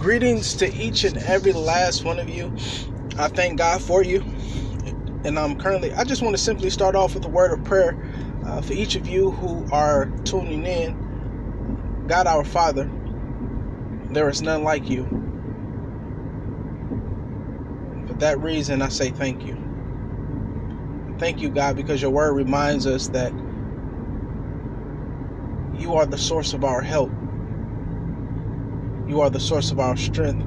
Greetings 0.00 0.54
to 0.54 0.74
each 0.74 1.04
and 1.04 1.18
every 1.18 1.52
last 1.52 2.06
one 2.06 2.18
of 2.18 2.26
you. 2.26 2.50
I 3.18 3.28
thank 3.28 3.58
God 3.58 3.82
for 3.82 4.02
you. 4.02 4.22
And 5.24 5.38
I'm 5.38 5.58
currently, 5.58 5.92
I 5.92 6.04
just 6.04 6.22
want 6.22 6.34
to 6.34 6.42
simply 6.42 6.70
start 6.70 6.94
off 6.94 7.14
with 7.14 7.22
a 7.26 7.28
word 7.28 7.52
of 7.52 7.62
prayer 7.64 7.98
uh, 8.46 8.62
for 8.62 8.72
each 8.72 8.96
of 8.96 9.06
you 9.06 9.30
who 9.30 9.66
are 9.70 10.06
tuning 10.24 10.64
in. 10.64 11.12
God 12.08 12.26
our 12.26 12.44
Father, 12.44 12.90
there 14.08 14.30
is 14.30 14.40
none 14.40 14.64
like 14.64 14.88
you. 14.88 15.04
For 18.06 18.14
that 18.14 18.40
reason, 18.40 18.80
I 18.80 18.88
say 18.88 19.10
thank 19.10 19.44
you. 19.44 19.58
Thank 21.18 21.42
you, 21.42 21.50
God, 21.50 21.76
because 21.76 22.00
your 22.00 22.10
word 22.10 22.32
reminds 22.32 22.86
us 22.86 23.08
that 23.08 23.34
you 25.74 25.94
are 25.94 26.06
the 26.06 26.18
source 26.18 26.54
of 26.54 26.64
our 26.64 26.80
help. 26.80 27.12
You 29.10 29.22
are 29.22 29.30
the 29.30 29.40
source 29.40 29.72
of 29.72 29.80
our 29.80 29.96
strength. 29.96 30.46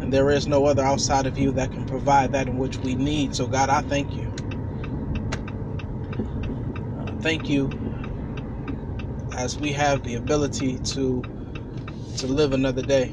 And 0.00 0.12
there 0.12 0.30
is 0.30 0.46
no 0.46 0.66
other 0.66 0.84
outside 0.84 1.26
of 1.26 1.36
you 1.36 1.50
that 1.52 1.72
can 1.72 1.84
provide 1.84 2.30
that 2.30 2.46
in 2.46 2.58
which 2.58 2.78
we 2.78 2.94
need. 2.94 3.34
So, 3.34 3.48
God, 3.48 3.70
I 3.70 3.82
thank 3.82 4.12
you. 4.14 4.32
Uh, 6.96 7.12
thank 7.20 7.48
you 7.48 7.72
as 9.36 9.58
we 9.58 9.72
have 9.72 10.04
the 10.04 10.14
ability 10.14 10.78
to 10.78 11.24
to 12.18 12.26
live 12.28 12.52
another 12.52 12.82
day. 12.82 13.12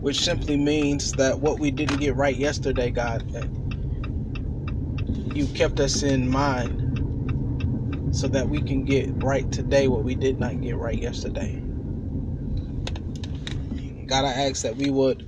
Which 0.00 0.20
simply 0.20 0.58
means 0.58 1.12
that 1.12 1.40
what 1.40 1.58
we 1.58 1.70
didn't 1.70 2.00
get 2.00 2.14
right 2.14 2.36
yesterday, 2.36 2.90
God, 2.90 3.24
you 5.34 5.46
kept 5.46 5.80
us 5.80 6.02
in 6.02 6.28
mind 6.28 6.87
so 8.10 8.28
that 8.28 8.48
we 8.48 8.62
can 8.62 8.84
get 8.84 9.22
right 9.22 9.50
today 9.50 9.88
what 9.88 10.04
we 10.04 10.14
did 10.14 10.38
not 10.38 10.60
get 10.60 10.76
right 10.76 10.98
yesterday. 10.98 11.56
God, 14.06 14.24
I 14.24 14.32
ask 14.32 14.62
that 14.62 14.76
we 14.76 14.90
would, 14.90 15.24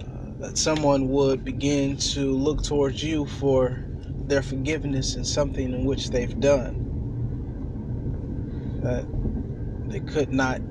uh, 0.00 0.32
that 0.40 0.58
someone 0.58 1.08
would 1.08 1.44
begin 1.44 1.96
to 1.98 2.32
look 2.36 2.62
towards 2.62 3.02
you 3.02 3.26
for 3.26 3.82
their 4.26 4.42
forgiveness 4.42 5.16
in 5.16 5.24
something 5.24 5.72
in 5.72 5.84
which 5.86 6.10
they've 6.10 6.38
done 6.40 6.80
that 8.82 9.06
they 9.88 10.00
could 10.00 10.32
not 10.32 10.62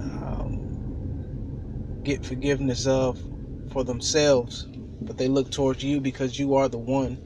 um, 0.00 0.62
get 2.04 2.24
forgiveness 2.24 2.86
of 2.86 3.22
for 3.68 3.84
themselves, 3.84 4.68
but 5.06 5.18
they 5.18 5.28
look 5.28 5.50
towards 5.50 5.82
you 5.82 6.00
because 6.00 6.38
you 6.38 6.54
are 6.54 6.68
the 6.68 6.78
one 6.78 7.20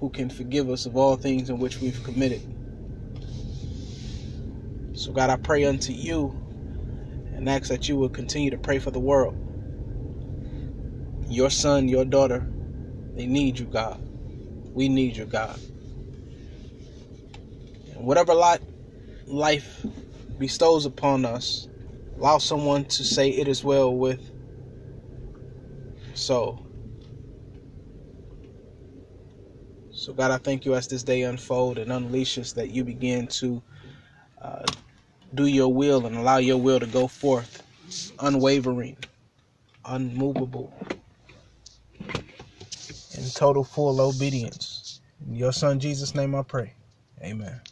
who 0.00 0.10
can 0.10 0.30
forgive 0.30 0.70
us 0.70 0.86
of 0.86 0.96
all 0.96 1.16
things 1.16 1.50
in 1.50 1.58
which 1.58 1.80
we've 1.80 2.02
committed. 2.02 2.42
So, 4.94 5.12
God, 5.12 5.30
I 5.30 5.36
pray 5.36 5.64
unto 5.64 5.92
you 5.92 6.36
and 7.32 7.48
ask 7.48 7.68
that 7.68 7.88
you 7.88 7.96
will 7.96 8.08
continue 8.08 8.50
to 8.50 8.58
pray 8.58 8.78
for 8.78 8.90
the 8.90 8.98
world. 8.98 9.36
Your 11.28 11.50
son, 11.50 11.88
your 11.88 12.04
daughter, 12.04 12.46
they 13.14 13.26
need 13.26 13.58
you, 13.58 13.66
God. 13.66 14.00
We 14.74 14.88
need 14.88 15.16
you, 15.16 15.26
God. 15.26 15.58
And 17.94 18.06
whatever 18.06 18.34
lot 18.34 18.62
life 19.26 19.84
bestows 20.38 20.86
upon 20.86 21.24
us, 21.24 21.68
allow 22.16 22.38
someone 22.38 22.84
to 22.86 23.04
say 23.04 23.30
it 23.30 23.48
is 23.48 23.62
well 23.62 23.94
with 23.94 24.30
so 26.14 26.60
So, 30.00 30.14
God, 30.14 30.30
I 30.30 30.38
thank 30.38 30.64
you 30.64 30.74
as 30.74 30.88
this 30.88 31.02
day 31.02 31.24
unfold 31.24 31.76
and 31.76 31.90
unleashes 31.90 32.54
that 32.54 32.70
you 32.70 32.84
begin 32.84 33.26
to 33.26 33.62
uh, 34.40 34.64
do 35.34 35.46
your 35.46 35.72
will 35.72 36.06
and 36.06 36.16
allow 36.16 36.38
your 36.38 36.56
will 36.56 36.80
to 36.80 36.86
go 36.86 37.06
forth, 37.06 37.62
unwavering, 38.20 38.96
unmovable, 39.84 40.72
in 43.16 43.24
total 43.34 43.64
full 43.64 44.00
obedience. 44.00 45.02
In 45.28 45.34
your 45.36 45.52
son 45.52 45.78
Jesus' 45.80 46.14
name 46.14 46.34
I 46.34 46.44
pray. 46.44 46.74
Amen. 47.22 47.60